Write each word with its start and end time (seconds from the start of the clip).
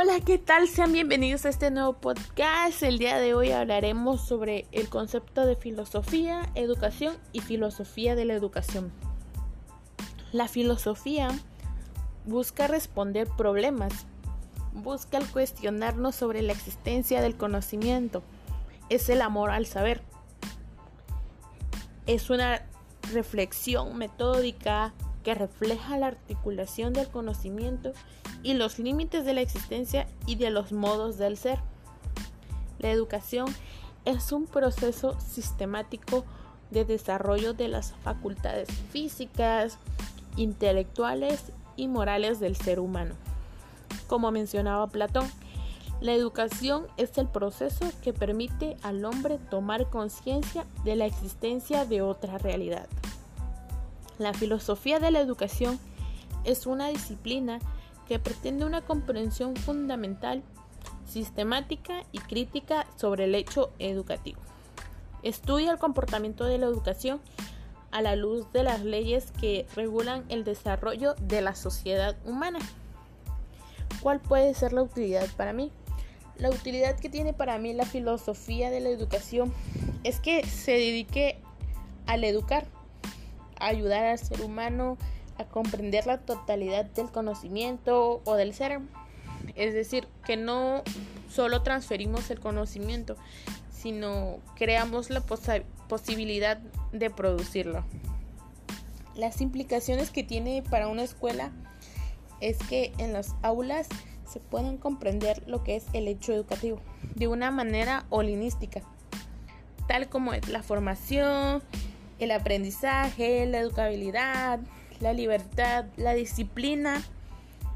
Hola, 0.00 0.20
¿qué 0.20 0.38
tal? 0.38 0.68
Sean 0.68 0.92
bienvenidos 0.92 1.44
a 1.44 1.48
este 1.48 1.72
nuevo 1.72 1.94
podcast. 1.94 2.84
El 2.84 2.98
día 2.98 3.18
de 3.18 3.34
hoy 3.34 3.50
hablaremos 3.50 4.20
sobre 4.20 4.68
el 4.70 4.88
concepto 4.88 5.44
de 5.44 5.56
filosofía, 5.56 6.48
educación 6.54 7.16
y 7.32 7.40
filosofía 7.40 8.14
de 8.14 8.24
la 8.24 8.34
educación. 8.34 8.92
La 10.30 10.46
filosofía 10.46 11.30
busca 12.26 12.68
responder 12.68 13.26
problemas, 13.36 14.06
busca 14.72 15.18
cuestionarnos 15.32 16.14
sobre 16.14 16.42
la 16.42 16.52
existencia 16.52 17.20
del 17.20 17.36
conocimiento, 17.36 18.22
es 18.90 19.08
el 19.08 19.20
amor 19.20 19.50
al 19.50 19.66
saber. 19.66 20.02
Es 22.06 22.30
una 22.30 22.64
reflexión 23.12 23.98
metódica 23.98 24.94
que 25.28 25.34
refleja 25.34 25.98
la 25.98 26.06
articulación 26.06 26.94
del 26.94 27.08
conocimiento 27.08 27.92
y 28.42 28.54
los 28.54 28.78
límites 28.78 29.26
de 29.26 29.34
la 29.34 29.42
existencia 29.42 30.08
y 30.24 30.36
de 30.36 30.48
los 30.48 30.72
modos 30.72 31.18
del 31.18 31.36
ser. 31.36 31.58
La 32.78 32.88
educación 32.88 33.46
es 34.06 34.32
un 34.32 34.46
proceso 34.46 35.20
sistemático 35.20 36.24
de 36.70 36.86
desarrollo 36.86 37.52
de 37.52 37.68
las 37.68 37.92
facultades 38.02 38.70
físicas, 38.90 39.76
intelectuales 40.38 41.52
y 41.76 41.88
morales 41.88 42.40
del 42.40 42.56
ser 42.56 42.80
humano. 42.80 43.14
Como 44.06 44.30
mencionaba 44.30 44.86
Platón, 44.86 45.30
la 46.00 46.14
educación 46.14 46.86
es 46.96 47.18
el 47.18 47.28
proceso 47.28 47.84
que 48.00 48.14
permite 48.14 48.78
al 48.80 49.04
hombre 49.04 49.36
tomar 49.50 49.90
conciencia 49.90 50.64
de 50.84 50.96
la 50.96 51.04
existencia 51.04 51.84
de 51.84 52.00
otra 52.00 52.38
realidad. 52.38 52.88
La 54.18 54.34
filosofía 54.34 54.98
de 54.98 55.10
la 55.10 55.20
educación 55.20 55.78
es 56.44 56.66
una 56.66 56.88
disciplina 56.88 57.60
que 58.08 58.18
pretende 58.18 58.64
una 58.64 58.80
comprensión 58.80 59.54
fundamental, 59.54 60.42
sistemática 61.06 62.04
y 62.10 62.18
crítica 62.18 62.86
sobre 62.96 63.24
el 63.24 63.34
hecho 63.34 63.70
educativo. 63.78 64.40
Estudia 65.22 65.72
el 65.72 65.78
comportamiento 65.78 66.44
de 66.44 66.58
la 66.58 66.66
educación 66.66 67.20
a 67.90 68.02
la 68.02 68.16
luz 68.16 68.50
de 68.52 68.62
las 68.62 68.82
leyes 68.82 69.30
que 69.40 69.66
regulan 69.74 70.24
el 70.28 70.44
desarrollo 70.44 71.14
de 71.20 71.40
la 71.40 71.54
sociedad 71.54 72.16
humana. 72.24 72.58
¿Cuál 74.00 74.20
puede 74.20 74.54
ser 74.54 74.72
la 74.72 74.82
utilidad 74.82 75.26
para 75.36 75.52
mí? 75.52 75.70
La 76.38 76.50
utilidad 76.50 76.98
que 76.98 77.08
tiene 77.08 77.32
para 77.32 77.58
mí 77.58 77.72
la 77.72 77.84
filosofía 77.84 78.70
de 78.70 78.80
la 78.80 78.90
educación 78.90 79.52
es 80.04 80.20
que 80.20 80.46
se 80.46 80.72
dedique 80.72 81.40
al 82.06 82.22
educar, 82.24 82.66
ayudar 83.60 84.04
al 84.04 84.18
ser 84.18 84.42
humano 84.42 84.98
a 85.38 85.44
comprender 85.44 86.06
la 86.06 86.18
totalidad 86.18 86.84
del 86.84 87.10
conocimiento 87.10 88.22
o 88.24 88.34
del 88.34 88.54
ser. 88.54 88.80
Es 89.54 89.74
decir, 89.74 90.08
que 90.24 90.36
no 90.36 90.82
solo 91.30 91.62
transferimos 91.62 92.30
el 92.30 92.40
conocimiento, 92.40 93.16
sino 93.72 94.38
creamos 94.56 95.10
la 95.10 95.22
posibilidad 95.88 96.58
de 96.92 97.10
producirlo. 97.10 97.84
Las 99.14 99.40
implicaciones 99.40 100.10
que 100.10 100.22
tiene 100.22 100.62
para 100.68 100.88
una 100.88 101.02
escuela 101.02 101.52
es 102.40 102.58
que 102.58 102.92
en 102.98 103.12
las 103.12 103.34
aulas 103.42 103.88
se 104.26 104.40
puedan 104.40 104.76
comprender 104.76 105.42
lo 105.46 105.64
que 105.64 105.76
es 105.76 105.86
el 105.92 106.06
hecho 106.06 106.32
educativo 106.32 106.80
de 107.14 107.28
una 107.28 107.50
manera 107.50 108.04
holinística, 108.10 108.82
tal 109.86 110.08
como 110.08 110.34
es 110.34 110.48
la 110.48 110.62
formación, 110.62 111.62
el 112.18 112.30
aprendizaje, 112.30 113.46
la 113.46 113.60
educabilidad, 113.60 114.60
la 115.00 115.12
libertad, 115.12 115.86
la 115.96 116.14
disciplina, 116.14 117.02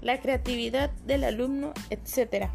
la 0.00 0.20
creatividad 0.20 0.90
del 1.06 1.24
alumno, 1.24 1.72
etc. 1.90 2.48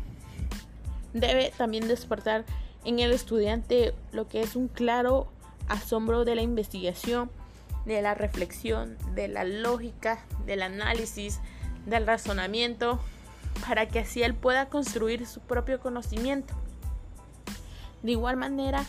Debe 1.13 1.52
también 1.58 1.88
despertar 1.88 2.46
en 2.85 3.00
el 3.00 3.12
estudiante 3.12 3.94
lo 4.12 4.28
que 4.28 4.41
es 4.41 4.56
un 4.56 4.68
claro 4.68 5.31
asombro 5.68 6.25
de 6.25 6.35
la 6.35 6.41
investigación, 6.41 7.31
de 7.85 8.02
la 8.02 8.13
reflexión, 8.13 8.97
de 9.13 9.28
la 9.28 9.44
lógica, 9.44 10.25
del 10.46 10.62
análisis, 10.62 11.40
del 11.85 12.08
razonamiento, 12.08 13.00
para 13.68 13.88
que 13.88 14.00
así 14.00 14.24
él 14.24 14.34
pueda 14.34 14.69
construir 14.69 15.25
su 15.25 15.41
propio 15.41 15.79
conocimiento. 15.79 16.53
De 18.02 18.12
igual 18.12 18.38
manera, 18.38 18.85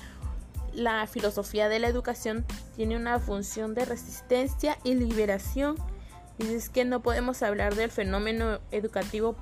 la 0.72 1.06
filosofía 1.06 1.68
de 1.68 1.78
la 1.78 1.88
educación 1.88 2.44
tiene 2.76 2.96
una 2.96 3.18
función 3.18 3.74
de 3.74 3.84
resistencia 3.84 4.78
y 4.84 4.94
liberación. 4.94 5.76
Y 6.38 6.54
es 6.54 6.68
que 6.68 6.84
no 6.84 7.00
podemos 7.00 7.42
hablar 7.42 7.74
del 7.74 7.90
fenómeno 7.90 8.58
educativo 8.70 9.36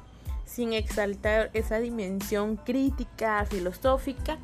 sin 0.45 0.73
exaltar 0.75 1.51
esa 1.55 1.79
dimensión 1.79 2.57
crítica, 2.57 3.45
filosófica 3.47 4.39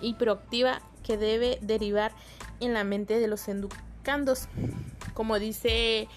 y 0.00 0.14
proactiva 0.14 0.80
que 1.02 1.16
debe 1.16 1.58
derivar 1.60 2.12
en 2.60 2.74
la 2.74 2.84
mente 2.84 3.18
de 3.18 3.26
los 3.26 3.48
educandos. 3.48 4.48
Como 5.14 5.38
dice 5.38 6.08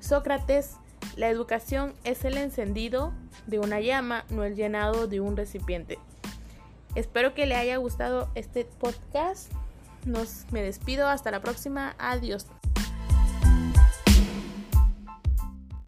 Sócrates, 0.00 0.76
la 1.16 1.28
educación 1.28 1.94
es 2.04 2.24
el 2.24 2.36
encendido 2.36 3.12
de 3.46 3.58
una 3.58 3.80
llama, 3.80 4.24
no 4.30 4.44
el 4.44 4.56
llenado 4.56 5.06
de 5.06 5.20
un 5.20 5.36
recipiente. 5.36 5.98
Espero 6.94 7.34
que 7.34 7.46
le 7.46 7.54
haya 7.54 7.76
gustado 7.76 8.30
este 8.34 8.64
podcast. 8.64 9.52
Nos 10.04 10.44
me 10.50 10.62
despido 10.62 11.08
hasta 11.08 11.30
la 11.30 11.40
próxima. 11.40 11.94
Adiós. 11.98 12.46